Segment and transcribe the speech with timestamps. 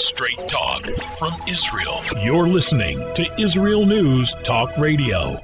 [0.00, 0.84] Straight talk
[1.18, 2.00] from Israel.
[2.22, 5.36] You're listening to Israel News Talk Radio.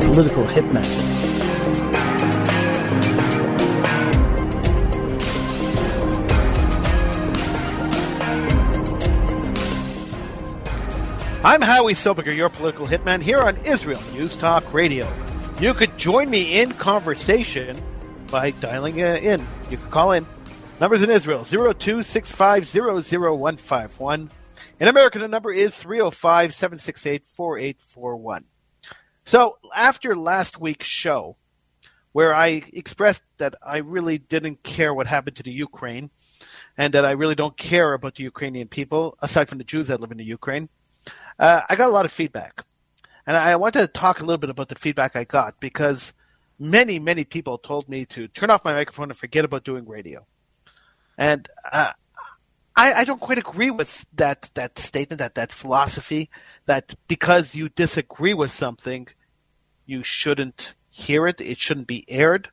[0.00, 0.84] Political hitman.
[11.44, 15.08] I'm Howie Silberger, your political hitman, here on Israel News Talk Radio.
[15.60, 17.80] You could join me in conversation
[18.30, 19.44] by dialing in.
[19.70, 20.26] You can call in.
[20.80, 24.30] Numbers in Israel 0265000151.
[24.80, 28.44] In America, the number is 305 768 4841.
[29.24, 31.36] So, after last week's show,
[32.12, 36.10] where I expressed that I really didn't care what happened to the Ukraine
[36.76, 40.00] and that I really don't care about the Ukrainian people, aside from the Jews that
[40.00, 40.68] live in the Ukraine,
[41.38, 42.64] uh, I got a lot of feedback.
[43.26, 46.14] And I wanted to talk a little bit about the feedback I got because
[46.58, 50.26] many, many people told me to turn off my microphone and forget about doing radio.
[51.16, 51.92] And uh,
[52.76, 56.30] I, I, don't quite agree with that, that statement, that, that philosophy,
[56.66, 59.08] that because you disagree with something,
[59.84, 62.50] you shouldn't hear it, it shouldn't be aired.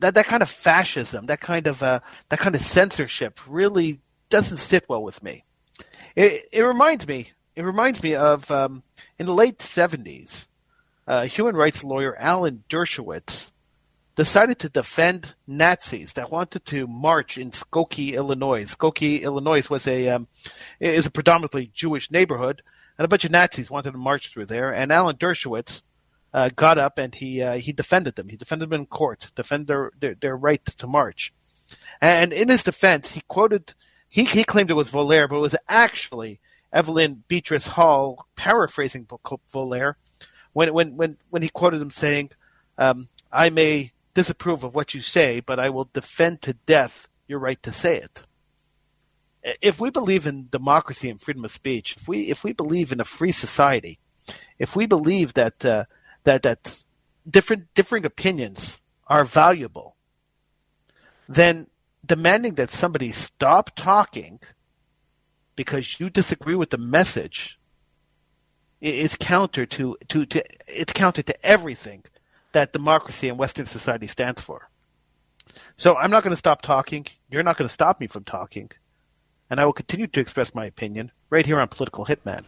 [0.00, 2.00] That, that kind of fascism, that kind of uh,
[2.30, 4.00] that kind of censorship, really
[4.30, 5.44] doesn't sit well with me.
[6.16, 8.82] It, it reminds me it reminds me of um,
[9.18, 10.48] in the late 70s,
[11.10, 13.50] uh, human rights lawyer Alan Dershowitz
[14.14, 18.64] decided to defend Nazis that wanted to march in Skokie, Illinois.
[18.64, 20.28] Skokie, Illinois was a um,
[20.78, 22.62] is a predominantly Jewish neighborhood,
[22.96, 24.72] and a bunch of Nazis wanted to march through there.
[24.72, 25.82] And Alan Dershowitz
[26.32, 28.28] uh, got up and he uh, he defended them.
[28.28, 31.34] He defended them in court, defended their, their, their right to march.
[32.00, 33.74] And in his defense, he quoted
[34.08, 36.38] he he claimed it was Voltaire, but it was actually
[36.72, 39.08] Evelyn Beatrice Hall paraphrasing
[39.52, 39.96] Voltaire
[40.52, 42.30] when when when when he quoted him saying,
[42.78, 47.38] um, "I may disapprove of what you say, but I will defend to death your
[47.38, 48.24] right to say it."
[49.62, 53.00] If we believe in democracy and freedom of speech, if we if we believe in
[53.00, 53.98] a free society,
[54.58, 55.84] if we believe that uh,
[56.24, 56.82] that that
[57.28, 59.96] different differing opinions are valuable,
[61.28, 61.68] then
[62.04, 64.40] demanding that somebody stop talking
[65.54, 67.59] because you disagree with the message
[68.80, 72.04] is counter to, to, to it's counter to everything
[72.52, 74.68] that democracy and Western society stands for.
[75.76, 77.06] So I'm not going to stop talking.
[77.30, 78.70] You're not going to stop me from talking.
[79.48, 82.44] And I will continue to express my opinion right here on Political Hitman.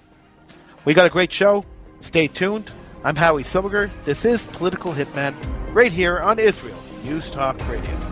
[0.84, 1.64] We got a great show.
[2.00, 2.70] Stay tuned.
[3.04, 3.90] I'm Howie Silberger.
[4.04, 5.34] This is Political Hitman
[5.74, 8.11] right here on Israel News Talk Radio.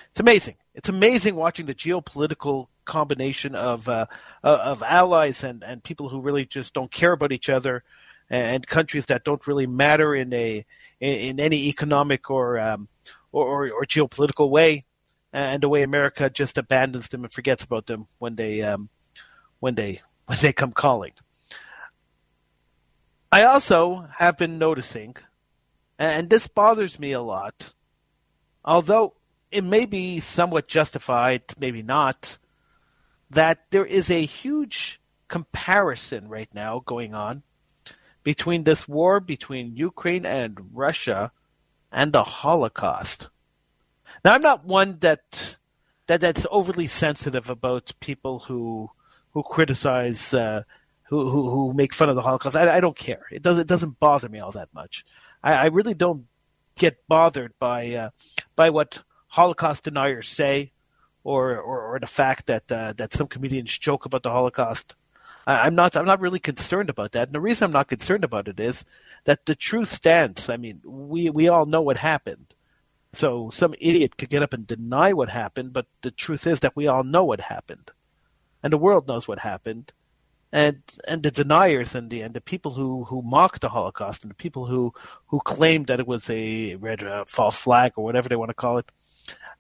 [0.10, 0.56] It's amazing.
[0.74, 4.06] It's amazing watching the geopolitical combination of uh,
[4.44, 7.84] uh, of allies and, and people who really just don't care about each other,
[8.30, 10.66] and countries that don't really matter in a
[11.00, 12.88] in, any economic or, um,
[13.32, 14.86] or, or or geopolitical way,
[15.32, 18.90] and the way America just abandons them and forgets about them when they um,
[19.60, 21.14] when they when they come calling.
[23.32, 25.16] I also have been noticing,
[25.98, 27.74] and this bothers me a lot,
[28.64, 29.16] although
[29.54, 32.38] it may be somewhat justified, maybe not,
[33.34, 37.44] that there is a huge comparison right now going on
[38.24, 41.32] between this war between Ukraine and Russia
[41.92, 43.30] and the Holocaust.
[44.24, 45.58] Now, I'm not one that
[46.08, 48.92] that that's overly sensitive about people who
[49.32, 50.64] who criticize uh,
[51.04, 52.56] who, who who make fun of the Holocaust.
[52.56, 53.26] I, I don't care.
[53.32, 55.06] It doesn't it doesn't bother me all that much.
[55.44, 56.26] I, I really don't
[56.78, 58.10] get bothered by uh,
[58.56, 60.72] by what Holocaust deniers say,
[61.24, 64.96] or or, or the fact that uh, that some comedians joke about the Holocaust.
[65.46, 67.28] I, am not I'm not really concerned about that.
[67.28, 68.86] And the reason I'm not concerned about it is
[69.26, 70.50] that the truth stands.
[70.50, 72.56] I mean, we we all know what happened.
[73.14, 76.76] So some idiot could get up and deny what happened, but the truth is that
[76.76, 77.92] we all know what happened,
[78.64, 79.94] and the world knows what happened,
[80.52, 84.32] and and the deniers and the and the people who who mock the Holocaust and
[84.32, 84.94] the people who
[85.28, 88.56] who claim that it was a red uh, false flag or whatever they want to
[88.56, 88.90] call it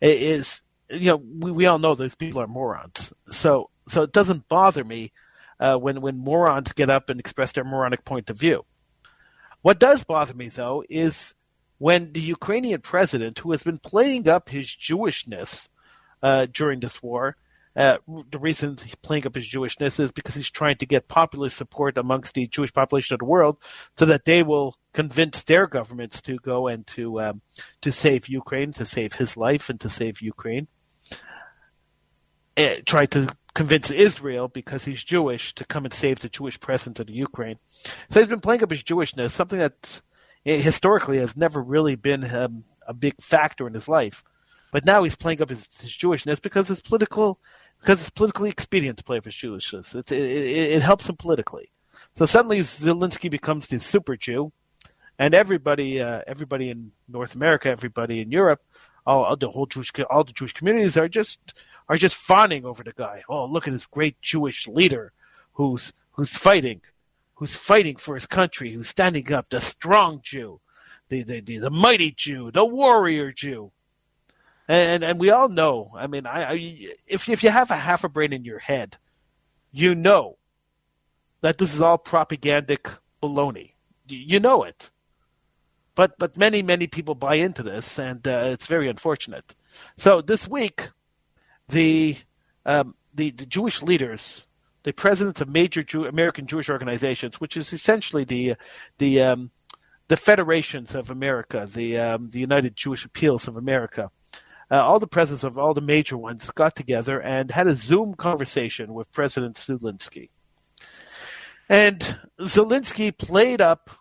[0.02, 3.14] is you know we, we all know those people are morons.
[3.30, 5.12] So so it doesn't bother me
[5.60, 8.66] uh, when when morons get up and express their moronic point of view.
[9.62, 11.36] What does bother me though is
[11.78, 15.68] when the Ukrainian president, who has been playing up his Jewishness
[16.22, 17.36] uh, during this war,
[17.76, 17.98] uh,
[18.30, 21.98] the reason he's playing up his Jewishness is because he's trying to get popular support
[21.98, 23.58] amongst the Jewish population of the world,
[23.98, 27.42] so that they will convince their governments to go and to um,
[27.82, 30.68] to save Ukraine, to save his life, and to save Ukraine.
[32.56, 37.00] Uh, try to convince Israel because he's Jewish to come and save the Jewish presence
[37.00, 37.58] of the Ukraine.
[38.10, 40.02] So he's been playing up his Jewishness, something that
[40.44, 44.24] historically has never really been um, a big factor in his life.
[44.72, 47.40] But now he's playing up his, his Jewishness because it's political,
[47.84, 49.94] because it's politically expedient to play his Jewishness.
[49.94, 51.70] It, it, it helps him politically.
[52.16, 54.54] So suddenly Zelensky becomes the super Jew,
[55.20, 58.62] and everybody, uh, everybody in North America, everybody in Europe,
[59.06, 61.40] all the whole Jewish, all the Jewish communities are just
[61.90, 63.22] are just fawning over the guy.
[63.28, 65.12] Oh, look at this great Jewish leader
[65.54, 66.82] who's who's fighting
[67.36, 70.62] who's fighting for his country, who's standing up, the strong Jew,
[71.10, 73.74] the, the, the, the mighty Jew, the warrior Jew.
[74.68, 76.54] And, and we all know, I mean, I, I,
[77.06, 78.98] if, if you have a half a brain in your head,
[79.72, 80.38] you know
[81.42, 83.74] that this is all propagandic baloney.
[84.08, 84.92] You know it.
[85.96, 89.54] But, but many, many people buy into this, and uh, it's very unfortunate.
[89.98, 90.90] So this week,
[91.68, 92.18] the,
[92.66, 94.48] um, the, the Jewish leaders
[94.84, 98.56] the presidents of major Jew- American Jewish organizations, which is essentially the
[98.98, 99.52] the um,
[100.10, 104.12] the federations of America, the um, the United Jewish Appeals of America.
[104.74, 108.16] Uh, all the presidents of all the major ones got together and had a Zoom
[108.16, 110.30] conversation with President Zelensky.
[111.70, 113.92] And Zelensky played up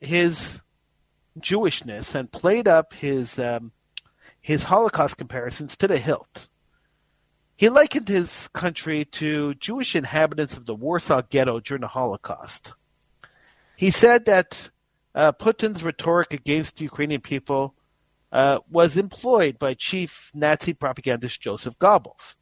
[0.00, 0.62] his
[1.38, 3.70] Jewishness and played up his um,
[4.40, 6.48] his Holocaust comparisons to the hilt.
[7.56, 12.74] He likened his country to Jewish inhabitants of the Warsaw Ghetto during the Holocaust.
[13.76, 14.70] He said that
[15.14, 17.75] uh, Putin's rhetoric against the Ukrainian people
[18.36, 22.36] uh, was employed by chief Nazi propagandist Joseph Goebbels.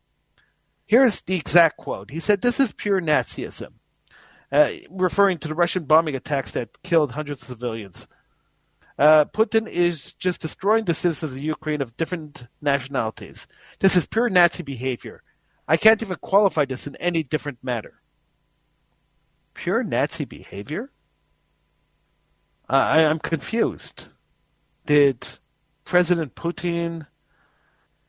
[0.86, 2.10] Here's the exact quote.
[2.10, 3.74] He said, This is pure Nazism,
[4.52, 8.06] uh, referring to the Russian bombing attacks that killed hundreds of civilians
[8.98, 13.46] uh, Putin is just destroying the citizens of Ukraine of different nationalities.
[13.80, 15.22] This is pure Nazi behavior.
[15.66, 18.02] I can't even qualify this in any different manner.
[19.54, 20.90] Pure Nazi behavior?
[22.68, 24.08] I, am confused.
[24.86, 25.26] Did
[25.84, 27.06] President Putin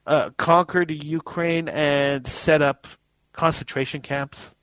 [0.05, 2.87] uh, conquer the Ukraine and set up
[3.33, 4.55] concentration camps?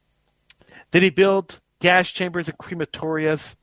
[0.91, 3.57] Did he build gas chambers and crematorias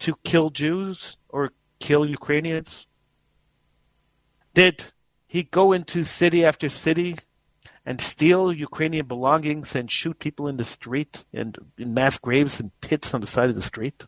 [0.00, 2.86] to kill Jews or kill Ukrainians?
[4.54, 4.92] Did
[5.26, 7.16] he go into city after city
[7.84, 12.70] and steal Ukrainian belongings and shoot people in the street and in mass graves and
[12.80, 14.06] pits on the side of the street?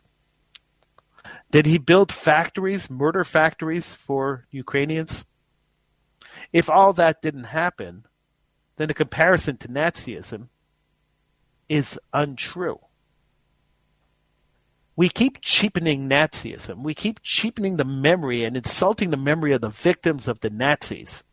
[1.55, 5.25] Did he build factories, murder factories for Ukrainians?
[6.51, 8.05] If all that didn't happen,
[8.75, 10.49] then the comparison to Nazism
[11.69, 12.79] is untrue
[14.95, 16.83] we keep cheapening Nazism.
[16.83, 21.23] We keep cheapening the memory and insulting the memory of the victims of the Nazis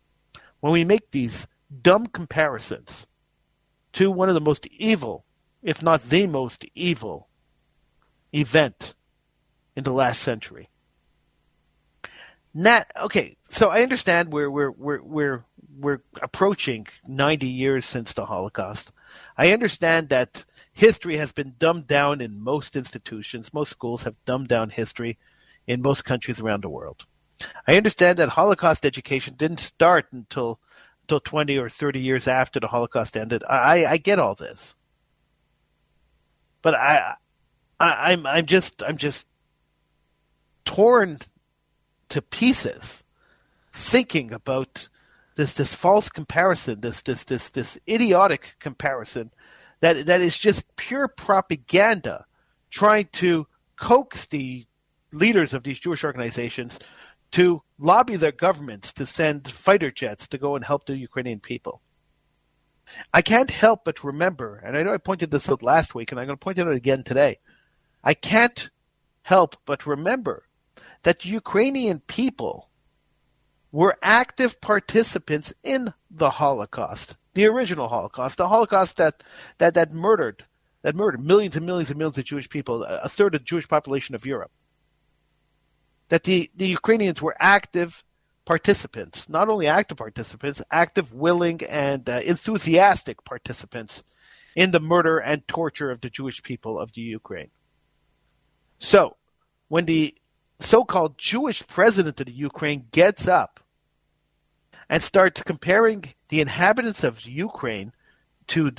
[0.61, 1.47] when we make these
[1.81, 3.07] dumb comparisons
[3.93, 5.25] to one of the most evil,
[5.63, 7.29] if not the most evil,
[8.33, 8.95] event
[9.77, 10.69] in the last century.
[12.55, 15.45] Nat, okay, so I understand we're we're we're we're
[15.79, 18.93] we're approaching 90 years since the Holocaust.
[19.39, 23.55] I understand that history has been dumbed down in most institutions.
[23.55, 25.19] Most schools have dumbed down history
[25.67, 27.07] in most countries around the world.
[27.67, 30.61] I understand that Holocaust education didn't start until
[31.03, 33.43] until 20 or 30 years after the Holocaust ended.
[33.49, 34.77] I, I get all this,
[36.61, 37.15] but I,
[37.81, 39.27] I I'm I'm just I'm just
[40.65, 41.19] torn
[42.09, 43.05] to pieces
[43.73, 44.89] thinking about
[45.35, 49.31] this this false comparison, this this this this idiotic comparison
[49.81, 52.27] that that is just pure propaganda
[52.71, 54.67] trying to coax the
[55.13, 56.79] leaders of these Jewish organizations
[57.33, 61.83] to lobby their governments to send fighter jets to go and help the Ukrainian people.
[63.13, 66.21] I can't help but remember, and I know I pointed this out last week, and
[66.21, 67.39] I'm going to point it out again today.
[68.05, 68.71] I can't
[69.23, 70.45] help but remember
[71.03, 72.71] that the Ukrainian people
[73.71, 79.23] were active participants in the Holocaust, the original Holocaust, the Holocaust that
[79.59, 80.45] that that murdered
[80.83, 83.69] that murdered millions and millions and millions of Jewish people, a third of the Jewish
[83.69, 84.51] population of Europe.
[86.09, 88.05] That the, the Ukrainians were active
[88.45, 94.03] participants, not only active participants, active, willing, and uh, enthusiastic participants
[94.57, 97.51] in the murder and torture of the Jewish people of the Ukraine.
[98.81, 99.17] So,
[99.69, 100.15] when the
[100.61, 103.61] so called Jewish president of the Ukraine gets up
[104.89, 107.93] and starts comparing the inhabitants of Ukraine
[108.49, 108.73] to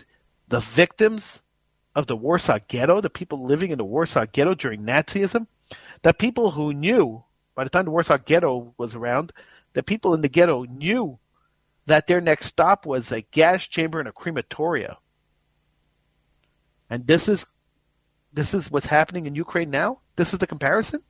[0.48, 1.42] the victims
[1.96, 5.48] of the Warsaw Ghetto, the people living in the Warsaw Ghetto during Nazism,
[6.02, 7.24] the people who knew,
[7.56, 9.34] by the time the Warsaw Ghetto was around,
[9.74, 11.20] the people in the ghetto knew
[11.86, 14.98] that their next stop was a gas chamber and a crematoria.
[16.90, 17.56] And this is
[18.32, 20.00] this is what's happening in Ukraine now?
[20.16, 21.02] This is the comparison?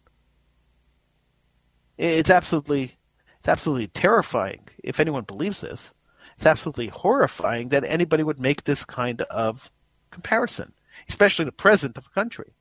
[1.98, 2.98] It's absolutely
[3.40, 5.94] it's absolutely terrifying if anyone believes this.
[6.36, 9.70] It's absolutely horrifying that anybody would make this kind of
[10.12, 10.74] comparison,
[11.10, 12.54] especially the president of a country.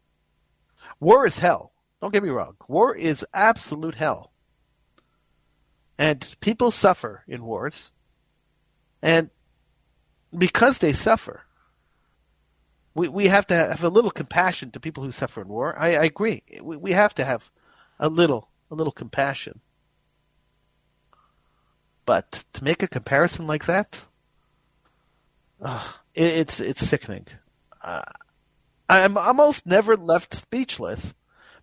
[1.00, 1.72] War is hell.
[2.00, 2.56] Don't get me wrong.
[2.68, 4.32] War is absolute hell.
[5.96, 7.92] And people suffer in wars.
[9.00, 9.30] And
[10.36, 11.42] because they suffer,
[12.94, 15.78] we, we have to have a little compassion to people who suffer in war.
[15.78, 16.42] I, I agree.
[16.60, 17.50] We, we have to have
[18.00, 19.60] a little a little compassion.
[22.04, 24.06] But to make a comparison like that,
[25.60, 27.26] uh, it, it's it's sickening.
[27.84, 28.02] Uh,
[28.88, 31.14] I'm almost never left speechless,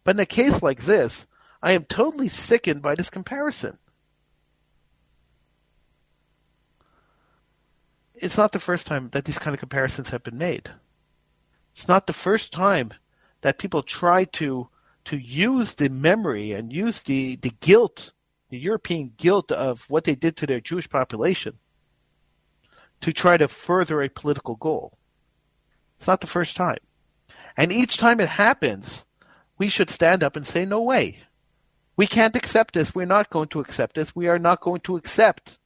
[0.03, 1.27] but in a case like this,
[1.61, 3.79] I am totally sickened by this comparison.
[8.15, 10.69] It's not the first time that these kind of comparisons have been made.
[11.71, 12.93] It's not the first time
[13.41, 14.69] that people try to
[15.09, 18.13] to use the memory and use the, the guilt,
[18.49, 21.57] the European guilt of what they did to their Jewish population
[23.01, 24.99] to try to further a political goal.
[25.97, 26.77] It's not the first time.
[27.57, 29.07] And each time it happens,
[29.57, 31.17] we should stand up and say, no way.
[31.97, 32.93] We can't accept this.
[32.93, 34.15] We're not going to accept this.
[34.15, 35.57] We are not going to accept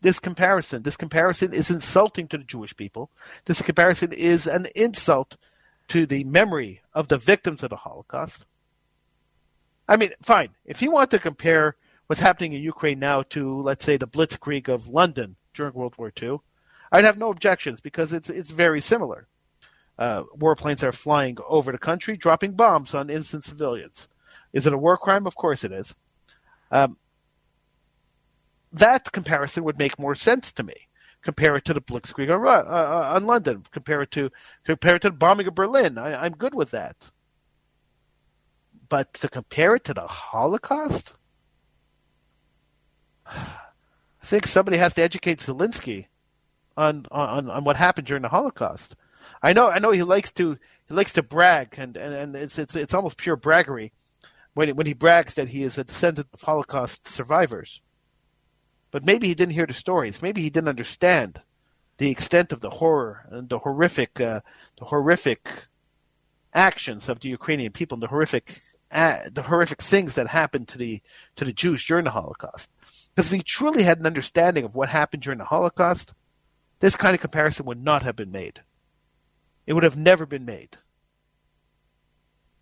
[0.00, 0.84] this comparison.
[0.84, 3.10] This comparison is insulting to the Jewish people.
[3.44, 5.36] This comparison is an insult
[5.88, 8.46] to the memory of the victims of the Holocaust.
[9.90, 10.50] I mean, fine.
[10.64, 11.74] If you want to compare
[12.06, 16.12] what's happening in Ukraine now to, let's say, the Blitzkrieg of London during World War
[16.22, 16.38] II,
[16.92, 19.26] I'd have no objections because it's it's very similar.
[19.98, 24.08] Uh, warplanes are flying over the country, dropping bombs on innocent civilians.
[24.52, 25.26] Is it a war crime?
[25.26, 25.96] Of course it is.
[26.70, 26.96] Um,
[28.72, 30.74] that comparison would make more sense to me.
[31.20, 33.64] Compare it to the Blitzkrieg on, uh, uh, on London.
[33.72, 34.30] Compare it to
[34.62, 35.98] compare it to the bombing of Berlin.
[35.98, 37.10] I, I'm good with that.
[38.90, 41.14] But to compare it to the Holocaust,
[43.24, 46.08] I think somebody has to educate Zelensky
[46.76, 48.96] on, on, on what happened during the Holocaust.
[49.42, 52.58] I know I know he likes to he likes to brag and, and, and it's
[52.58, 53.92] it's it's almost pure braggery
[54.54, 57.80] when he, when he brags that he is a descendant of Holocaust survivors.
[58.90, 60.20] But maybe he didn't hear the stories.
[60.20, 61.40] Maybe he didn't understand
[61.98, 64.40] the extent of the horror and the horrific uh,
[64.78, 65.48] the horrific
[66.52, 68.50] actions of the Ukrainian people and the horrific
[68.90, 71.00] the horrific things that happened to the
[71.36, 72.70] to the Jews during the Holocaust.
[73.14, 76.14] Because if we truly had an understanding of what happened during the Holocaust,
[76.80, 78.62] this kind of comparison would not have been made.
[79.66, 80.78] It would have never been made.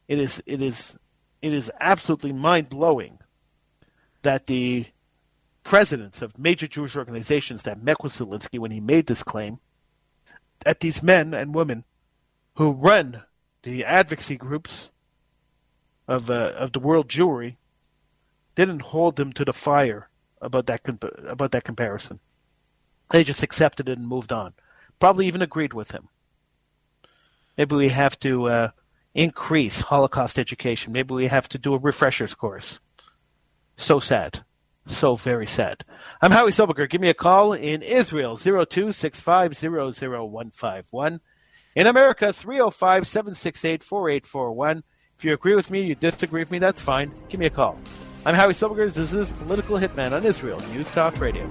[0.07, 0.99] It is it is
[1.41, 3.19] it is absolutely mind blowing
[4.23, 4.87] that the
[5.63, 9.61] presidents of major Jewish organizations that met with Zelensky when he made this claim,
[10.65, 11.85] that these men and women
[12.57, 13.23] who run
[13.63, 14.91] the advocacy groups
[16.09, 17.57] of uh, of the world Jewry
[18.55, 20.09] didn't hold him to the fire
[20.41, 22.21] about that comp- about that comparison.
[23.11, 24.55] They just accepted it and moved on.
[24.99, 26.09] Probably even agreed with him.
[27.57, 28.71] Maybe we have to uh,
[29.15, 30.93] increase Holocaust education.
[30.93, 32.79] Maybe we have to do a refreshers course
[33.77, 34.45] So sad.
[34.87, 35.85] So very sad.
[36.23, 36.89] I'm Howie Silberger.
[36.89, 41.21] Give me a call in Israel, 0265001151.
[41.75, 44.83] In America, 305 768 4841.
[45.19, 47.11] If you agree with me, you disagree with me, that's fine.
[47.29, 47.77] Give me a call.
[48.25, 48.95] I'm Howie Silberger.
[48.95, 51.51] This is Political Hitman on Israel News Talk Radio.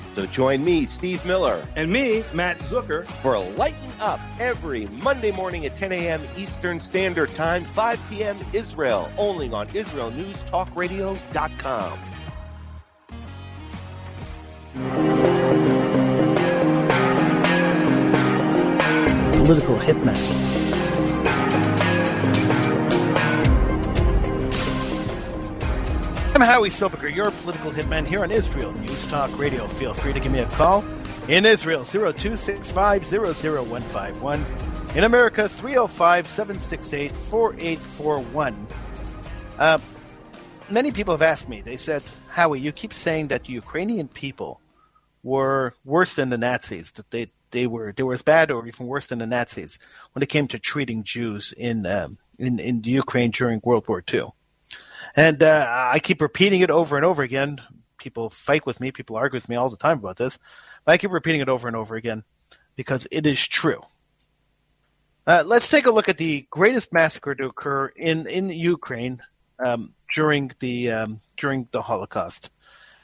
[0.15, 5.31] So join me, Steve Miller, and me, Matt Zucker, for a Lighten Up every Monday
[5.31, 6.21] morning at 10 a.m.
[6.35, 8.39] Eastern Standard Time, 5 p.m.
[8.53, 11.99] Israel, only on IsraelNewsTalkRadio.com.
[19.43, 20.50] Political Hitman.
[26.41, 29.67] I'm Howie Silberger, your political hitman here on Israel News Talk Radio.
[29.67, 30.83] Feel free to give me a call
[31.27, 33.13] in Israel 0265
[34.95, 38.67] In America 305 768 4841.
[39.59, 39.77] Uh,
[40.67, 44.61] many people have asked me, they said, Howie, you keep saying that the Ukrainian people
[45.21, 48.87] were worse than the Nazis, that they, they were they were as bad or even
[48.87, 49.77] worse than the Nazis
[50.13, 54.33] when it came to treating Jews in um, in, in Ukraine during World War II.
[55.15, 57.61] And uh, I keep repeating it over and over again.
[57.97, 60.39] People fight with me, people argue with me all the time about this,
[60.85, 62.23] but I keep repeating it over and over again
[62.75, 63.81] because it is true.
[65.27, 69.21] Uh, let's take a look at the greatest massacre to occur in in Ukraine
[69.63, 72.49] um, during the um, during the Holocaust,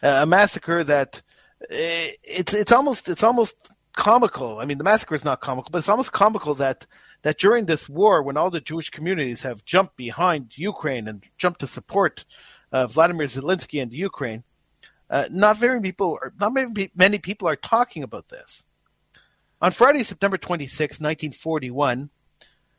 [0.02, 1.22] uh, a massacre that
[1.62, 3.56] uh, it's it's almost it's almost
[3.98, 4.60] comical.
[4.60, 6.86] I mean, the massacre is not comical, but it's almost comical that
[7.24, 11.60] that during this war, when all the Jewish communities have jumped behind Ukraine and jumped
[11.62, 12.24] to support
[12.72, 14.44] uh, Vladimir Zelensky and Ukraine,
[15.10, 18.64] uh, not very people, or not many, many people are talking about this.
[19.62, 22.12] On Friday, September 26, 1941,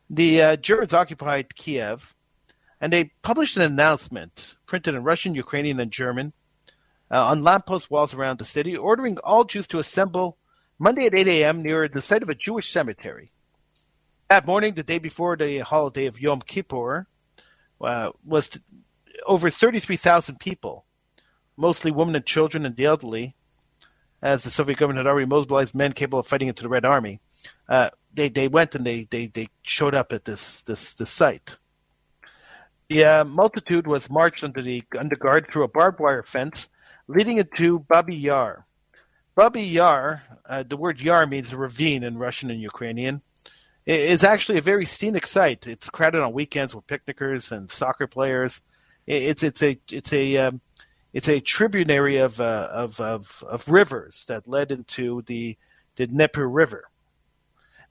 [0.09, 2.15] the uh, Germans occupied Kiev,
[2.81, 6.33] and they published an announcement printed in Russian, Ukrainian, and German
[7.11, 10.38] uh, on lamppost walls around the city, ordering all Jews to assemble
[10.79, 11.63] Monday at 8 a.m.
[11.63, 13.33] near the site of a Jewish cemetery.
[14.31, 17.07] That morning, the day before the holiday of Yom Kippur,
[17.81, 18.61] uh, was t-
[19.27, 20.85] over 33,000 people,
[21.57, 23.35] mostly women and children and the elderly,
[24.23, 27.21] as the Soviet government had already mobilized men capable of fighting into the Red Army.
[27.69, 31.57] Uh, they they went and they, they, they showed up at this this, this site.
[32.89, 36.69] The uh, multitude was marched under the under guard through a barbed wire fence
[37.07, 38.67] leading into Babi Yar.
[39.39, 43.23] Babi Yar, uh, the word Yar means ravine in Russian and Ukrainian
[43.87, 45.67] it's actually a very scenic site.
[45.67, 48.61] It's crowded on weekends with picnickers and soccer players.
[49.07, 50.61] It's it's a it's a um,
[51.15, 55.57] it's a tributary of, uh, of, of of rivers that led into the
[55.97, 56.91] the Dnieper River.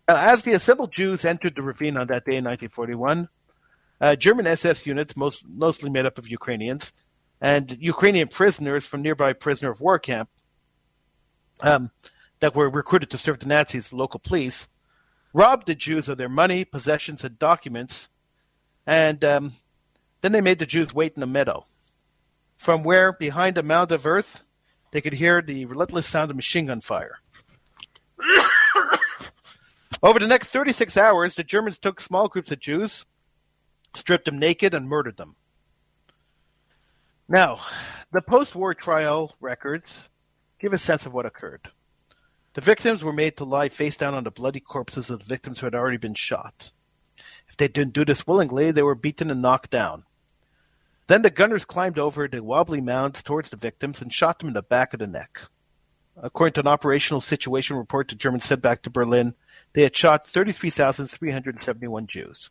[0.07, 3.29] Uh, as the assembled Jews entered the ravine on that day in 1941,
[4.01, 6.93] uh, German SS units, most, mostly made up of Ukrainians,
[7.41, 10.29] and Ukrainian prisoners from nearby prisoner of war camp
[11.61, 11.91] um,
[12.39, 14.67] that were recruited to serve the Nazis, local police,
[15.33, 18.09] robbed the Jews of their money, possessions, and documents,
[18.85, 19.53] and um,
[20.21, 21.65] then they made the Jews wait in a meadow,
[22.57, 24.43] from where, behind a mound of earth,
[24.91, 27.19] they could hear the relentless sound of machine gun fire.
[30.03, 33.05] Over the next 36 hours, the Germans took small groups of Jews,
[33.93, 35.35] stripped them naked, and murdered them.
[37.27, 37.59] Now,
[38.11, 40.09] the post war trial records
[40.59, 41.69] give a sense of what occurred.
[42.53, 45.59] The victims were made to lie face down on the bloody corpses of the victims
[45.59, 46.71] who had already been shot.
[47.47, 50.05] If they didn't do this willingly, they were beaten and knocked down.
[51.07, 54.53] Then the gunners climbed over the wobbly mounds towards the victims and shot them in
[54.53, 55.41] the back of the neck.
[56.21, 59.35] According to an operational situation report the Germans sent back to Berlin,
[59.73, 62.49] they had shot 33,371 Jews.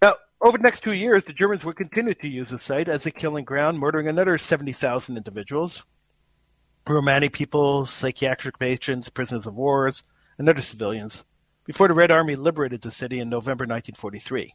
[0.00, 3.04] Now, over the next two years, the Germans would continue to use the site as
[3.04, 5.84] a killing ground, murdering another 70,000 individuals.
[6.88, 10.02] Romani people, psychiatric patients, prisoners of wars,
[10.38, 11.24] and other civilians
[11.64, 14.54] before the Red Army liberated the city in November 1943.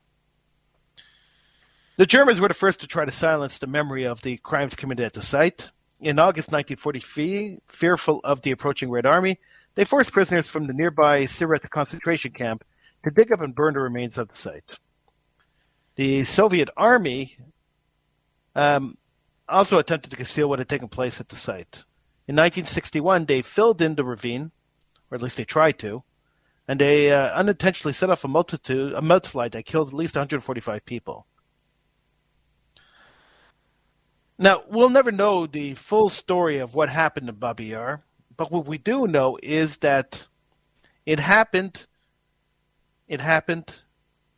[1.95, 5.05] The Germans were the first to try to silence the memory of the crimes committed
[5.05, 5.71] at the site.
[5.99, 9.39] In August 1943, fearful of the approaching Red Army,
[9.75, 12.63] they forced prisoners from the nearby Syrets concentration camp
[13.03, 14.79] to dig up and burn the remains of the site.
[15.95, 17.37] The Soviet army
[18.55, 18.97] um,
[19.49, 21.83] also attempted to conceal what had taken place at the site.
[22.27, 24.51] In 1961, they filled in the ravine,
[25.09, 26.03] or at least they tried to,
[26.67, 30.85] and they uh, unintentionally set off a multitude, a mudslide that killed at least 145
[30.85, 31.25] people.
[34.37, 38.03] Now, we'll never know the full story of what happened in Babi Yar,
[38.35, 40.27] but what we do know is that
[41.05, 41.87] it happened.
[43.07, 43.83] It happened.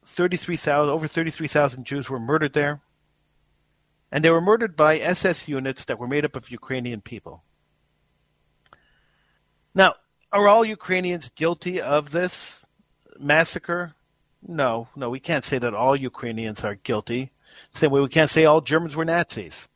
[0.05, 2.81] Thirty-three thousand, over thirty-three thousand Jews were murdered there,
[4.11, 7.43] and they were murdered by SS units that were made up of Ukrainian people.
[9.73, 9.95] Now,
[10.31, 12.65] are all Ukrainians guilty of this
[13.19, 13.95] massacre?
[14.41, 17.31] No, no, we can't say that all Ukrainians are guilty.
[17.71, 19.67] Same way we can't say all Germans were Nazis.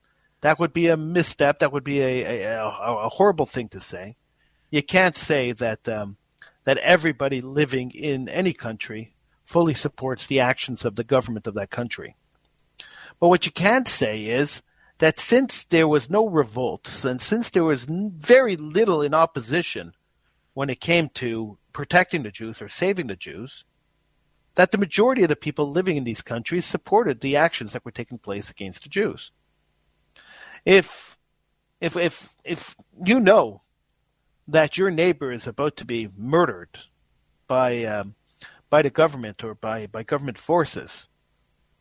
[0.42, 1.60] That would be a misstep.
[1.60, 4.18] That would be a, a, a horrible thing to say.
[4.70, 6.18] You can't say that um,
[6.66, 11.70] that everybody living in any country fully supports the actions of the government of that
[11.70, 12.16] country.
[13.20, 14.62] But what you can say is
[15.04, 19.92] that since there was no revolts and since there was very little in opposition
[20.54, 23.66] when it came to protecting the Jews or saving the Jews,
[24.56, 27.92] that the majority of the people living in these countries supported the actions that were
[27.92, 29.34] taking place against the Jews.
[30.64, 31.18] If
[31.82, 32.74] if if if
[33.06, 33.64] you know
[34.48, 36.80] that your neighbor is about to be murdered
[37.50, 38.16] by um,
[38.70, 41.10] by the government or by by government forces,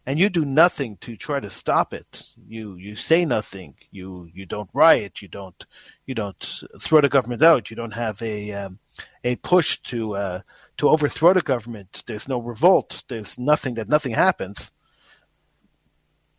[0.06, 4.46] and you do nothing to try to stop it, you you say nothing, you you
[4.46, 5.64] don't riot, you don't
[6.06, 8.78] you don't throw the government out, you don't have a um,
[9.24, 10.40] a push to uh,
[10.78, 12.02] to overthrow the government.
[12.06, 13.04] There's no revolt.
[13.08, 14.70] There's nothing that nothing happens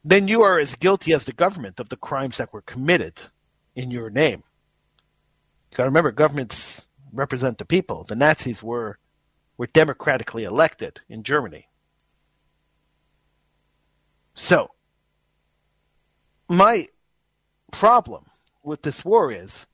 [0.03, 3.21] then you are as guilty as the government of the crimes that were committed
[3.75, 4.43] in your name.
[5.71, 8.03] You got to remember, governments represent the people.
[8.03, 8.99] The Nazis were
[9.55, 11.67] were democratically elected in Germany.
[14.33, 14.71] So,
[16.49, 16.87] my
[17.71, 18.25] problem
[18.63, 19.67] with this war is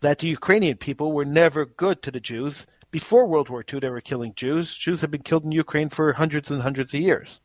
[0.00, 2.66] that the Ukrainian people were never good to the Jews.
[2.90, 4.76] Before World War II, they were killing Jews.
[4.76, 7.40] Jews have been killed in Ukraine for hundreds and hundreds of years.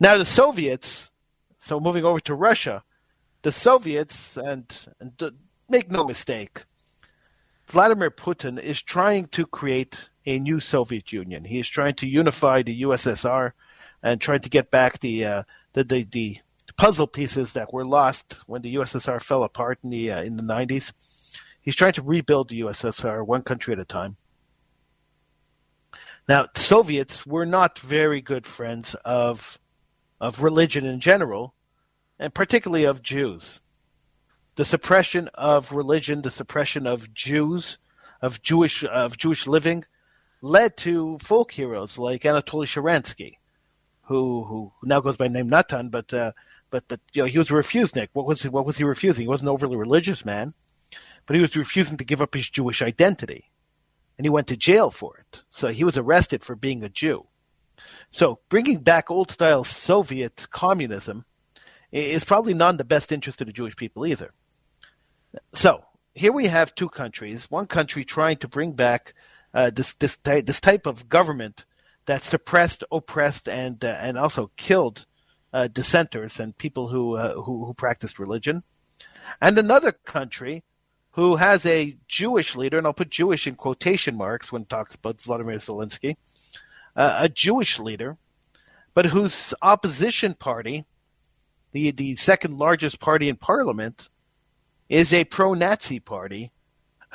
[0.00, 1.12] Now the Soviets,
[1.58, 2.82] so moving over to Russia,
[3.42, 4.64] the Soviets, and,
[5.00, 5.32] and
[5.68, 6.64] make no mistake,
[7.68, 11.44] Vladimir Putin is trying to create a new Soviet Union.
[11.44, 13.52] He is trying to unify the USSR
[14.02, 16.38] and trying to get back the uh, the, the, the
[16.76, 20.42] puzzle pieces that were lost when the USSR fell apart in the uh, in the
[20.42, 20.92] 90s.
[21.60, 24.16] He's trying to rebuild the USSR one country at a time.
[26.28, 29.58] Now, Soviets were not very good friends of
[30.20, 31.54] of religion in general,
[32.18, 33.60] and particularly of Jews.
[34.56, 37.78] The suppression of religion, the suppression of Jews,
[38.22, 39.84] of Jewish of Jewish living,
[40.40, 43.34] led to folk heroes like Anatoly Sharansky,
[44.06, 46.32] who who now goes by name Natan, but uh,
[46.70, 48.08] but but you know he was a refusenik.
[48.12, 49.22] What was he, what was he refusing?
[49.22, 50.54] He wasn't an overly religious man,
[51.26, 53.50] but he was refusing to give up his Jewish identity,
[54.16, 55.42] and he went to jail for it.
[55.50, 57.26] So he was arrested for being a Jew.
[58.10, 61.24] So bringing back old style Soviet communism
[61.92, 64.32] is probably not in the best interest of the Jewish people either.
[65.54, 67.50] So here we have two countries.
[67.50, 69.14] One country trying to bring back
[69.52, 71.64] uh, this this this type of government
[72.06, 75.06] that suppressed, oppressed, and uh, and also killed
[75.52, 78.62] uh, dissenters and people who, uh, who who practiced religion,
[79.40, 80.64] and another country
[81.12, 85.20] who has a Jewish leader, and I'll put Jewish in quotation marks when talks about
[85.20, 86.16] Vladimir Zelensky,
[86.94, 88.18] uh, a Jewish leader,
[88.94, 90.84] but whose opposition party,
[91.72, 94.08] the the second largest party in parliament,
[94.88, 96.52] is a pro-Nazi party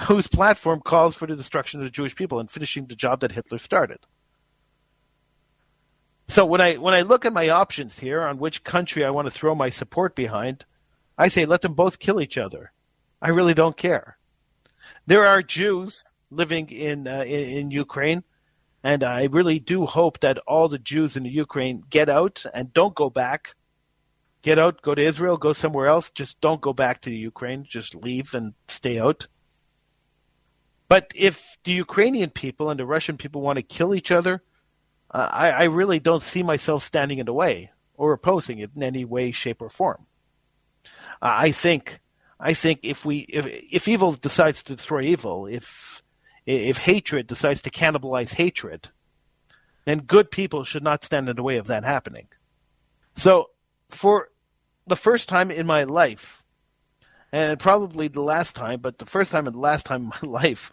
[0.08, 3.34] whose platform calls for the destruction of the Jewish people and finishing the job that
[3.34, 4.00] Hitler started.
[6.32, 9.26] So when I when I look at my options here on which country I want
[9.26, 10.64] to throw my support behind,
[11.18, 12.72] I say let them both kill each other.
[13.22, 14.18] I really don't care.
[15.06, 18.24] There are Jews living in uh, in, in Ukraine
[18.82, 22.74] and I really do hope that all the Jews in the Ukraine get out and
[22.74, 23.54] don't go back.
[24.42, 26.10] Get out, go to Israel, go somewhere else.
[26.12, 27.66] Just don't go back to the Ukraine.
[27.68, 29.28] Just leave and stay out.
[30.88, 34.44] But if the Ukrainian people and the Russian people want to kill each other,
[35.12, 39.06] I, I really don't see myself standing in the way or opposing it in any
[39.06, 40.06] way, shape, or form.
[41.22, 42.00] Uh, I think,
[42.40, 46.02] I think if we, if if evil decides to destroy evil, if
[46.46, 48.90] if hatred decides to cannibalize hatred,
[49.86, 52.28] then good people should not stand in the way of that happening.
[53.16, 53.52] So,
[53.90, 54.30] for
[54.88, 56.44] the first time in my life,
[57.32, 60.40] and probably the last time, but the first time and the last time in my
[60.42, 60.72] life,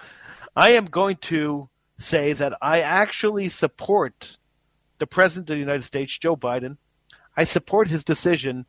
[0.57, 4.39] I am going to say that I actually support
[4.99, 6.79] the President of the United States, Joe Biden.
[7.37, 8.67] I support his decision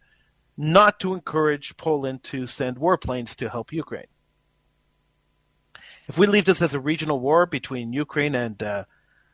[0.58, 4.08] not to encourage Poland to send warplanes to help Ukraine.
[6.08, 8.86] If we leave this as a regional war between Ukraine and uh,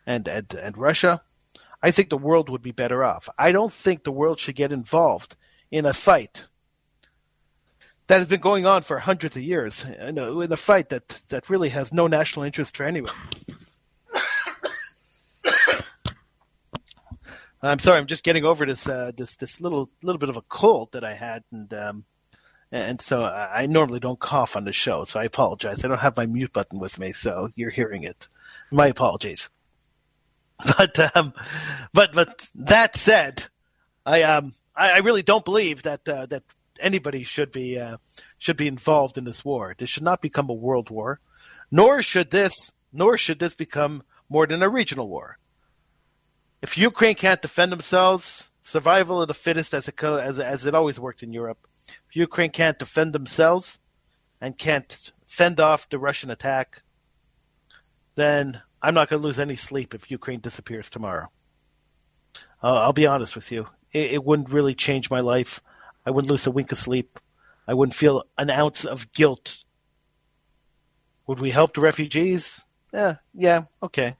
[0.06, 1.24] and, and and Russia,
[1.82, 3.30] I think the world would be better off.
[3.38, 5.36] I don't think the world should get involved
[5.72, 6.46] in a fight
[8.08, 11.22] that has been going on for hundreds of years, in a, in a fight that
[11.30, 13.16] that really has no national interest for anyone.
[17.66, 20.42] I'm sorry, I'm just getting over this uh, this this little little bit of a
[20.44, 22.06] cold that I had, and um,
[22.72, 25.84] and so I normally don't cough on the show, so I apologize.
[25.84, 28.28] I don't have my mute button with me, so you're hearing it.
[28.72, 29.50] My apologies.
[30.78, 31.34] But um,
[31.94, 33.48] but but that said,
[34.06, 36.44] I um I, I really don't believe that uh, that
[36.80, 37.98] anybody should be uh,
[38.38, 39.76] should be involved in this war.
[39.78, 41.20] This should not become a world war,
[41.72, 45.38] nor should this nor should this become more than a regional war
[46.66, 51.00] if Ukraine can't defend themselves, survival of the fittest, as it as as it always
[51.00, 51.60] worked in Europe.
[52.10, 53.80] If Ukraine can't defend themselves
[54.42, 56.82] and can't fend off the Russian attack,
[58.16, 61.28] then I'm not going to lose any sleep if Ukraine disappears tomorrow.
[62.64, 65.62] Uh, I'll be honest with you; it, it wouldn't really change my life.
[66.04, 67.20] I wouldn't lose a wink of sleep.
[67.68, 69.64] I wouldn't feel an ounce of guilt.
[71.28, 72.64] Would we help the refugees?
[72.92, 74.16] Yeah, yeah, okay,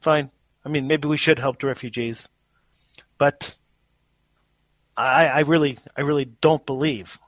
[0.00, 0.30] fine.
[0.64, 2.28] I mean, maybe we should help the refugees,
[3.18, 3.56] but
[4.96, 7.18] I, I really, I really don't believe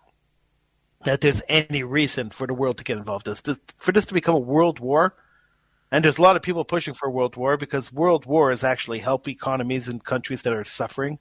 [1.05, 3.27] that there's any reason for the world to get involved.
[3.27, 5.15] This, this for this to become a world war,
[5.91, 8.99] and there's a lot of people pushing for a world war because world wars actually
[8.99, 11.19] help economies and countries that are suffering,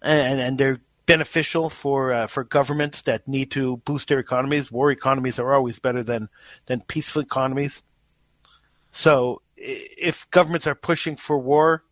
[0.00, 4.70] and and they're beneficial for uh, for governments that need to boost their economies.
[4.70, 6.28] War economies are always better than
[6.66, 7.82] than peaceful economies.
[8.90, 11.82] So if governments are pushing for war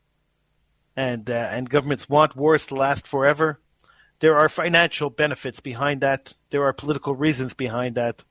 [0.97, 3.61] and uh, and governments want wars to last forever,
[4.21, 6.35] there are financial benefits behind that.
[6.51, 8.25] There are political reasons behind that.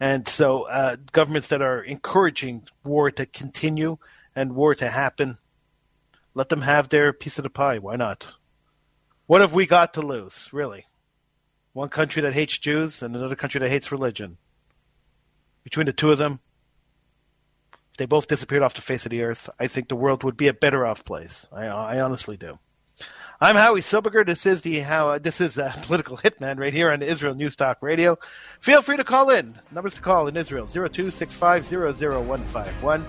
[0.00, 3.98] And so, uh, governments that are encouraging war to continue
[4.34, 5.38] and war to happen,
[6.34, 7.78] let them have their piece of the pie.
[7.78, 8.28] Why not?
[9.26, 10.86] What have we got to lose, really?
[11.72, 14.38] One country that hates Jews and another country that hates religion.
[15.64, 16.40] Between the two of them,
[17.96, 20.48] they both disappeared off the face of the earth, I think the world would be
[20.48, 21.48] a better off place.
[21.52, 22.58] I, I honestly do.
[23.38, 24.24] I'm Howie Silberger.
[24.24, 27.54] This is the how this is uh, a political hitman right here on Israel News
[27.54, 28.18] Talk Radio.
[28.60, 29.58] Feel free to call in.
[29.70, 33.04] Numbers to call in Israel 0265000151.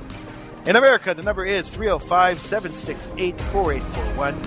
[0.68, 4.42] In America, the number is 305 768 4841.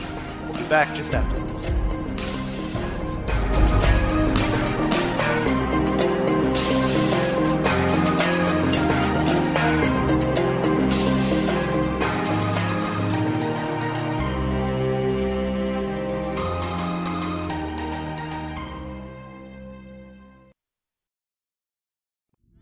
[0.44, 1.99] We'll be back just after this.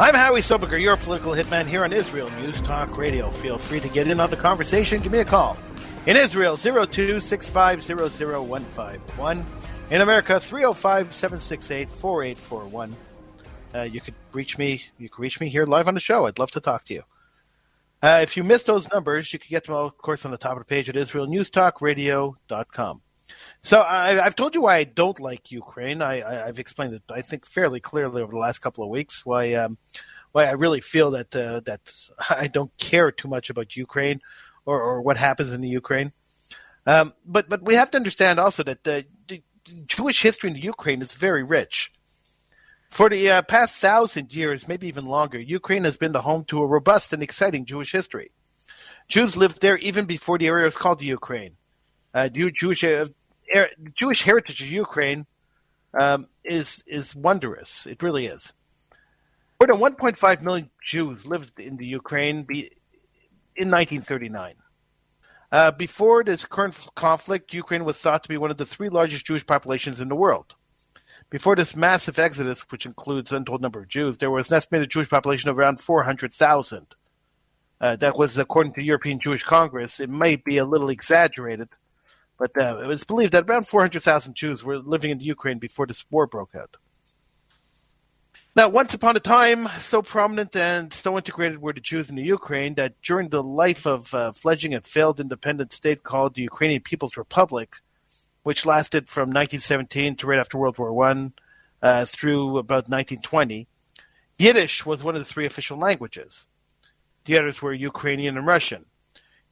[0.00, 3.30] I'm Howie Silberger, your political hitman here on Israel News Talk Radio.
[3.30, 5.02] Feel free to get in on the conversation.
[5.02, 5.58] Give me a call.
[6.06, 9.44] In Israel, 0265001151.
[9.90, 12.92] In America, 305-768-4841.
[13.74, 14.82] Uh, you could reach me.
[14.96, 16.26] You can reach me here live on the show.
[16.26, 17.02] I'd love to talk to you.
[18.02, 20.52] Uh, if you missed those numbers, you can get them, of course, on the top
[20.52, 23.02] of the page at IsraelNewsTalkRadio.com.
[23.62, 26.00] So I, have told you why I don't like Ukraine.
[26.02, 29.26] I, have explained it, I think, fairly clearly over the last couple of weeks.
[29.26, 29.78] Why um,
[30.32, 31.92] why I really feel that uh, that
[32.30, 34.20] I don't care too much about Ukraine
[34.64, 36.12] or, or what happens in the Ukraine.
[36.86, 39.42] Um, but but we have to understand also that the, the,
[39.86, 41.92] Jewish history in the Ukraine is very rich.
[42.90, 46.60] For the uh, past thousand years, maybe even longer, Ukraine has been the home to
[46.60, 48.32] a robust and exciting Jewish history.
[49.06, 51.56] Jews lived there even before the area was called the Ukraine.
[52.12, 52.82] Uh, Jewish
[53.54, 53.64] uh,
[53.98, 55.26] Jewish heritage of Ukraine
[55.98, 57.86] um, is is wondrous.
[57.86, 58.52] It really is.
[59.60, 62.70] More than 1.5 million Jews lived in the Ukraine be,
[63.56, 64.54] in 1939.
[65.52, 69.26] Uh, before this current conflict, Ukraine was thought to be one of the three largest
[69.26, 70.54] Jewish populations in the world.
[71.28, 75.10] Before this massive exodus, which includes untold number of Jews, there was an estimated Jewish
[75.10, 76.86] population of around 400,000.
[77.80, 80.00] Uh, that was according to European Jewish Congress.
[80.00, 81.68] It may be a little exaggerated,
[82.40, 85.86] but uh, it was believed that around 400,000 Jews were living in the Ukraine before
[85.86, 86.78] this war broke out.
[88.56, 92.22] Now, once upon a time, so prominent and so integrated were the Jews in the
[92.22, 96.80] Ukraine that during the life of a fledgling and failed independent state called the Ukrainian
[96.80, 97.76] People's Republic,
[98.42, 101.34] which lasted from 1917 to right after World War One
[101.82, 103.68] uh, through about 1920,
[104.38, 106.46] Yiddish was one of the three official languages.
[107.26, 108.86] The others were Ukrainian and Russian.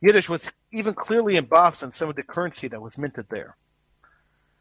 [0.01, 3.57] Yiddish was even clearly embossed on some of the currency that was minted there.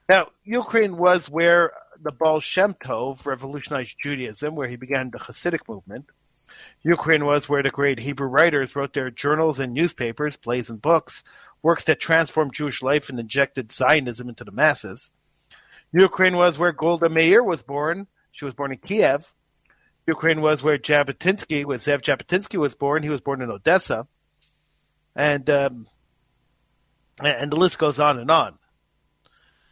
[0.10, 1.72] Now, Ukraine was where
[2.02, 6.06] the Baal Shem Tov revolutionized Judaism, where he began the Hasidic movement.
[6.82, 11.24] Ukraine was where the great Hebrew writers wrote their journals and newspapers, plays and books,
[11.62, 15.12] works that transformed Jewish life and injected Zionism into the masses.
[15.92, 18.08] Ukraine was where Golda Meir was born.
[18.32, 19.34] She was born in Kiev.
[20.06, 23.04] Ukraine was where Jabotinsky, where Zev Jabotinsky was born.
[23.04, 24.08] He was born in Odessa.
[25.18, 25.88] And um,
[27.22, 28.58] and the list goes on and on.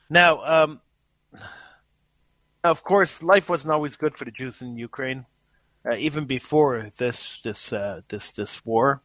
[0.09, 0.81] Now, um,
[2.63, 5.27] of course, life wasn't always good for the Jews in Ukraine,
[5.87, 9.03] uh, even before this this uh, this this war.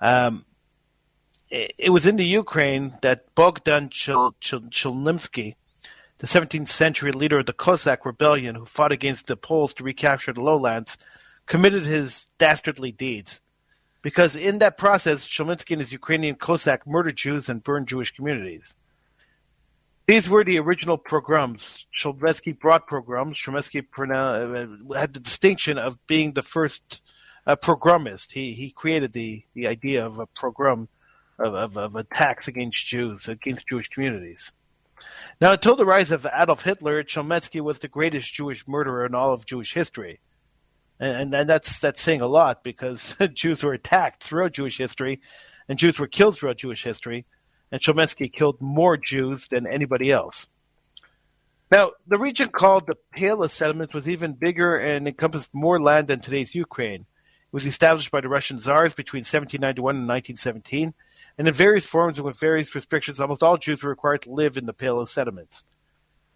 [0.00, 0.44] Um,
[1.48, 4.34] it, was in the Ukraine that Bogdan Chil-
[6.18, 10.32] the 17th century leader of the Cossack rebellion who fought against the Poles to recapture
[10.32, 10.98] the lowlands,
[11.46, 13.40] committed his dastardly deeds.
[14.06, 18.72] Because in that process, Chmelnytsky and his Ukrainian Cossack murdered Jews and burned Jewish communities.
[20.06, 21.88] These were the original pogroms.
[21.98, 23.36] Chmelnytsky brought pogroms.
[23.36, 27.02] Chmelnytsky uh, had the distinction of being the first
[27.48, 28.30] uh, pogromist.
[28.30, 30.88] He he created the, the idea of a pogrom,
[31.40, 34.52] of, of, of attacks against Jews, against Jewish communities.
[35.40, 39.32] Now, until the rise of Adolf Hitler, Chmelnytsky was the greatest Jewish murderer in all
[39.32, 40.20] of Jewish history.
[40.98, 45.20] And, and that's that's saying a lot because Jews were attacked throughout Jewish history,
[45.68, 47.26] and Jews were killed throughout Jewish history
[47.70, 50.48] and Chmelnytsky killed more Jews than anybody else.
[51.70, 56.06] Now, the region called the Pale of Settlements was even bigger and encompassed more land
[56.06, 57.00] than today's Ukraine.
[57.02, 60.94] It was established by the Russian Tsars between 1791 and 1917,
[61.38, 64.56] and in various forms and with various restrictions, almost all Jews were required to live
[64.56, 65.64] in the Pale of Settlements.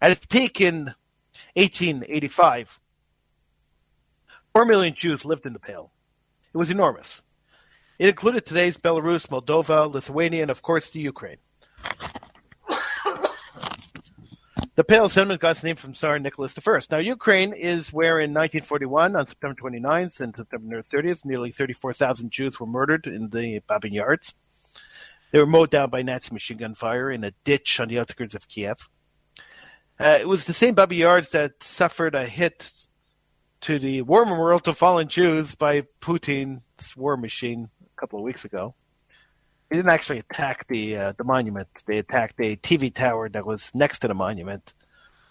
[0.01, 0.93] At its peak in
[1.55, 2.79] 1885,
[4.53, 5.91] 4 million Jews lived in the Pale.
[6.53, 7.23] It was enormous.
[7.97, 11.37] It included today's Belarus, Moldova, Lithuania, and of course the Ukraine.
[14.75, 16.79] the Pale Settlement got its name from Tsar Nicholas I.
[16.89, 22.59] Now, Ukraine is where in 1941, on September 29th and September 30th, nearly 34,000 Jews
[22.59, 24.17] were murdered in the Babyn Yar.
[25.31, 28.35] They were mowed down by Nazi machine gun fire in a ditch on the outskirts
[28.35, 28.89] of Kiev.
[29.97, 32.71] Uh, it was the same Babyn Yar that suffered a hit
[33.61, 38.45] to the war memorial to fallen Jews by Putin's war machine a couple of weeks
[38.45, 38.75] ago.
[39.69, 41.69] They didn't actually attack the uh, the monument.
[41.85, 44.73] They attacked a TV tower that was next to the monument.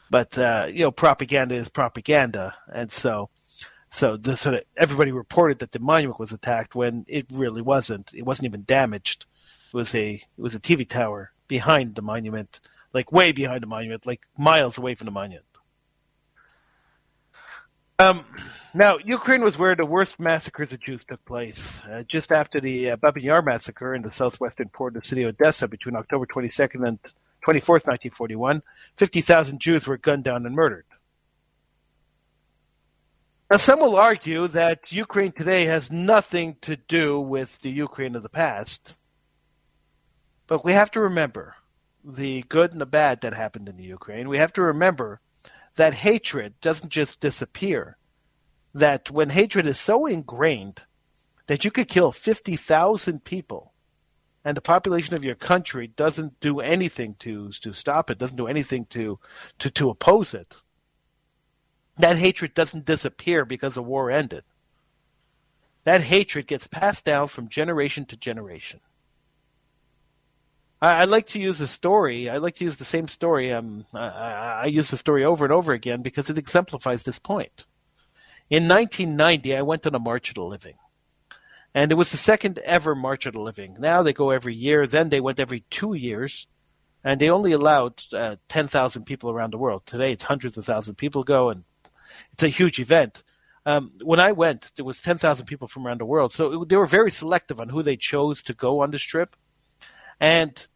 [0.08, 3.30] But uh, you know, propaganda is propaganda, and so
[3.90, 8.14] so the, sort of everybody reported that the monument was attacked when it really wasn't.
[8.14, 9.26] It wasn't even damaged.
[9.72, 12.60] It was a it was a TV tower behind the monument,
[12.94, 15.44] like way behind the monument, like miles away from the monument.
[18.00, 18.24] Um,
[18.72, 21.82] now, Ukraine was where the worst massacres of Jews took place.
[21.82, 25.34] Uh, just after the uh, Yar massacre in the southwestern port of the city of
[25.38, 26.98] Odessa between October 22nd and
[27.46, 28.62] 24th, 1941,
[28.96, 30.86] 50,000 Jews were gunned down and murdered.
[33.50, 38.22] Now, some will argue that Ukraine today has nothing to do with the Ukraine of
[38.22, 38.96] the past.
[40.46, 41.56] But we have to remember
[42.02, 44.30] the good and the bad that happened in the Ukraine.
[44.30, 45.20] We have to remember
[45.80, 47.96] that hatred doesn't just disappear.
[48.74, 50.82] That when hatred is so ingrained
[51.46, 53.72] that you could kill 50,000 people
[54.44, 58.46] and the population of your country doesn't do anything to, to stop it, doesn't do
[58.46, 59.18] anything to,
[59.58, 60.56] to, to oppose it,
[61.96, 64.44] that hatred doesn't disappear because the war ended.
[65.84, 68.80] That hatred gets passed down from generation to generation.
[70.82, 72.30] I, like to use a story.
[72.30, 73.52] I like to use the same story.
[73.52, 77.66] Um, I, I use the story over and over again because it exemplifies this point.
[78.48, 80.76] In 1990, I went on a March of the Living.
[81.74, 83.76] And it was the second ever March of the Living.
[83.78, 84.86] Now they go every year.
[84.86, 86.46] Then they went every two years.
[87.02, 89.82] and they only allowed uh, 10,000 people around the world.
[89.86, 91.64] Today, it's hundreds of thousands of people go, and
[92.32, 93.22] it's a huge event.
[93.66, 96.76] Um, when I went, there was 10,000 people from around the world, so it, they
[96.76, 99.36] were very selective on who they chose to go on this trip,
[100.20, 100.68] and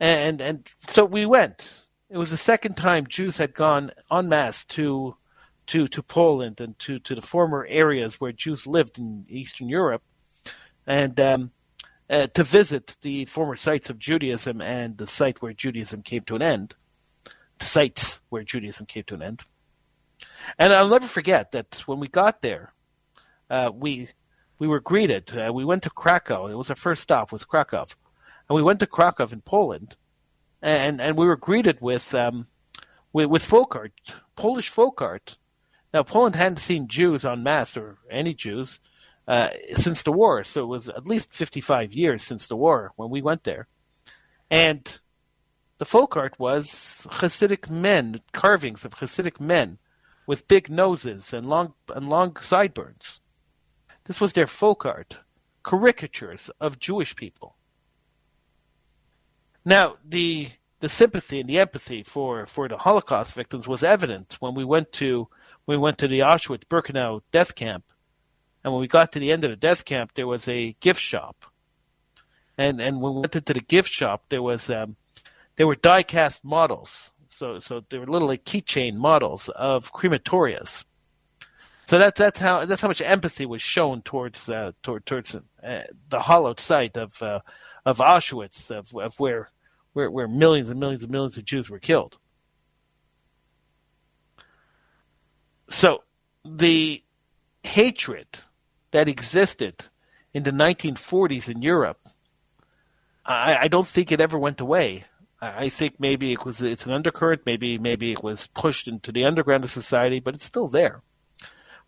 [0.00, 1.88] and and so we went.
[2.10, 5.16] It was the second time Jews had gone en masse to
[5.68, 10.02] to to Poland and to to the former areas where Jews lived in Eastern Europe,
[10.86, 11.52] and um,
[12.10, 16.36] uh, to visit the former sites of Judaism and the site where Judaism came to
[16.36, 16.74] an end,
[17.58, 19.42] the sites where Judaism came to an end.
[20.58, 22.74] And I'll never forget that when we got there,
[23.48, 24.08] uh, we
[24.58, 25.36] we were greeted.
[25.36, 26.46] Uh, we went to Krakow.
[26.48, 27.86] It was our first stop was Krakow,
[28.48, 29.96] and we went to Krakow in Poland,
[30.60, 32.46] and and we were greeted with um,
[33.12, 33.92] with, with folk art,
[34.36, 35.36] Polish folk art.
[35.92, 38.80] Now Poland hadn't seen Jews en masse or any Jews
[39.26, 40.44] uh, since the war.
[40.44, 43.68] So it was at least 55 years since the war when we went there.
[44.50, 44.98] And
[45.78, 49.78] the folk art was Hasidic men, carvings of Hasidic men
[50.26, 53.20] with big noses and long, and long sideburns.
[54.04, 55.18] This was their folk art,
[55.62, 57.56] caricatures of Jewish people.
[59.64, 60.48] Now, the
[60.80, 64.92] the sympathy and the empathy for, for the Holocaust victims was evident when we went
[64.92, 65.28] to
[65.66, 67.84] we went to the Auschwitz Birkenau death camp
[68.64, 71.00] and when we got to the end of the death camp, there was a gift
[71.00, 71.44] shop.
[72.56, 74.96] And and when we went into the gift shop, there was um,
[75.56, 77.12] there were die cast models.
[77.36, 80.84] So so there were little keychain models of crematorias.
[81.86, 85.82] So that's that's how that's how much empathy was shown towards uh, toward, towards uh,
[86.08, 87.40] the hollowed site of uh,
[87.84, 89.50] of Auschwitz of, of where
[89.94, 92.18] where where millions and millions and millions of Jews were killed.
[95.70, 96.04] So
[96.44, 97.02] the
[97.62, 98.26] hatred
[98.90, 99.88] that existed
[100.34, 102.08] in the 1940s in Europe,
[103.24, 105.06] I, I don't think it ever went away.
[105.40, 109.24] I, think maybe it was it's an undercurrent, maybe maybe it was pushed into the
[109.24, 111.02] underground of society, but it's still there.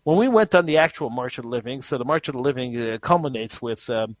[0.03, 2.41] When we went on the actual March of the Living, so the March of the
[2.41, 4.15] Living uh, culminates with um,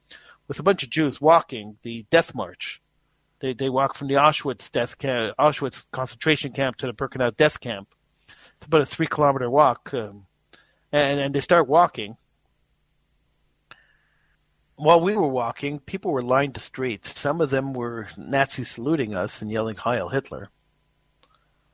[0.47, 2.81] with a bunch of Jews walking the Death March.
[3.39, 7.59] They they walk from the Auschwitz death camp, Auschwitz concentration camp to the Birkenau death
[7.59, 7.89] camp.
[8.55, 10.25] It's about a three kilometer walk, um,
[10.91, 12.17] and and they start walking
[14.77, 17.19] while we were walking, people were lined the streets.
[17.19, 20.49] Some of them were Nazi saluting us and yelling "Heil Hitler,"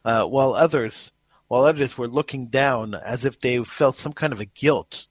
[0.04, 1.12] uh, while others,
[1.48, 5.08] while others were looking down as if they felt some kind of a guilt.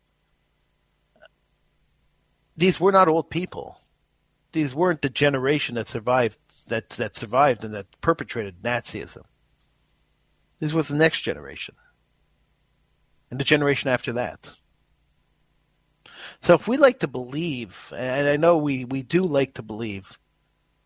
[2.56, 3.78] These were not old people.
[4.52, 6.38] These weren't the generation that survived
[6.68, 9.24] that that survived and that perpetrated Nazism.
[10.60, 11.74] This was the next generation,
[13.30, 14.56] and the generation after that.
[16.40, 20.18] So if we like to believe, and I know we, we do like to believe,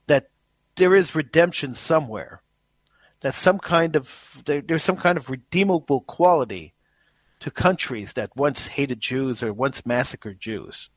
[0.07, 0.31] that
[0.77, 2.43] there is redemption somewhere,
[3.21, 6.73] that some kind of there, there's some kind of redeemable quality
[7.41, 10.89] to countries that once hated Jews or once massacred Jews,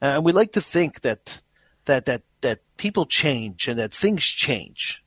[0.00, 1.42] and we like to think that
[1.84, 5.04] that that that people change and that things change.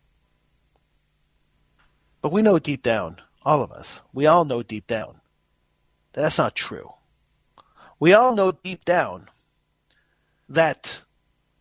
[2.22, 5.20] But we know deep down, all of us, we all know deep down,
[6.14, 6.94] that that's not true.
[8.00, 9.30] We all know deep down
[10.48, 11.04] that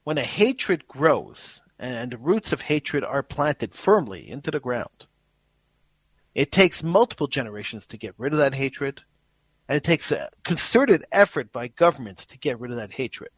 [0.04, 5.06] when a hatred grows and the roots of hatred are planted firmly into the ground,
[6.34, 9.02] it takes multiple generations to get rid of that hatred,
[9.68, 13.30] and it takes a concerted effort by governments to get rid of that hatred.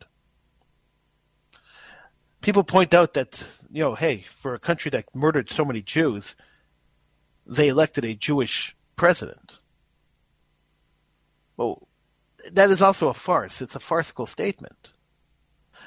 [2.44, 6.36] People point out that, you know, hey, for a country that murdered so many Jews,
[7.46, 9.62] they elected a Jewish president.
[11.56, 11.88] Well,
[12.52, 13.62] that is also a farce.
[13.62, 14.92] It's a farcical statement.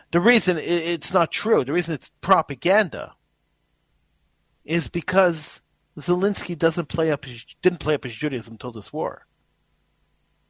[0.09, 3.13] The reason it's not true, the reason it's propaganda,
[4.65, 5.61] is because
[5.99, 9.27] Zelensky doesn't play up his didn't play up his Judaism until this war.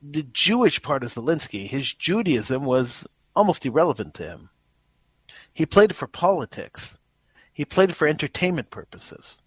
[0.01, 3.05] The Jewish part of Zelensky, his Judaism was
[3.35, 4.49] almost irrelevant to him.
[5.57, 6.99] He played it for politics.
[7.51, 9.41] He played it for entertainment purposes.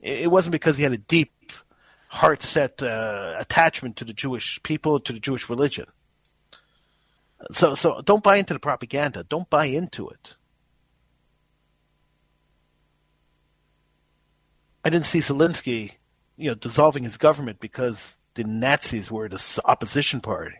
[0.00, 1.32] It wasn't because he had a deep
[2.08, 5.86] heart set uh, attachment to the Jewish people, to the Jewish religion.
[7.52, 9.22] So, so don't buy into the propaganda.
[9.22, 10.34] Don't buy into it.
[14.84, 15.92] I didn't see Zelensky,
[16.36, 20.56] you know, dissolving his government because the Nazis were the opposition party,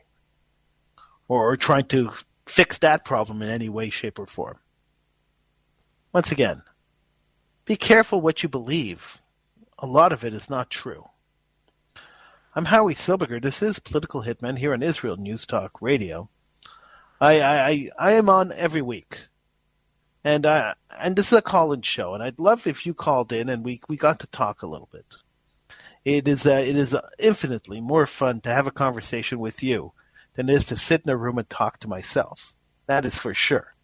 [1.27, 2.13] or, or trying to
[2.49, 4.59] fix that problem in any way, shape, or form.
[6.13, 6.63] Once again,
[7.65, 9.21] be careful what you believe.
[9.79, 11.07] A lot of it is not true.
[12.55, 13.43] I'm Howie Silbiger.
[13.43, 16.31] This is Political Hitman here on Israel News Talk Radio.
[17.21, 19.27] I, I, I am on every week.
[20.25, 23.49] and uh, and this is a call-in show, and I'd love if you called in
[23.49, 25.17] and we we got to talk a little bit.
[26.05, 29.93] It is uh, it is infinitely more fun to have a conversation with you
[30.37, 32.55] than it is to sit in a room and talk to myself.
[32.87, 33.75] That is for sure.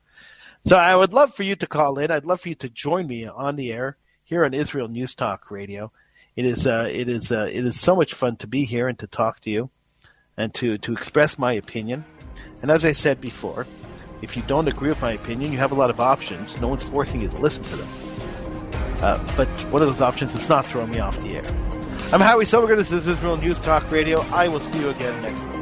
[0.64, 2.10] So I would love for you to call in.
[2.10, 5.50] I'd love for you to join me on the air here on Israel News Talk
[5.50, 5.90] Radio.
[6.36, 8.98] It is uh, it is uh, it is so much fun to be here and
[9.00, 9.70] to talk to you,
[10.36, 12.04] and to to express my opinion.
[12.62, 13.66] And as I said before,
[14.22, 16.58] if you don't agree with my opinion, you have a lot of options.
[16.60, 17.88] No one's forcing you to listen to them.
[19.02, 21.44] Uh, but one of those options is not throwing me off the air.
[22.12, 22.76] I'm Howie Silbiger.
[22.76, 24.20] This is Israel News Talk Radio.
[24.30, 25.61] I will see you again next week.